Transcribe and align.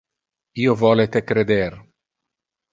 Io 0.63 0.73
vole 0.79 1.05
te 1.17 1.23
creder. 1.33 1.71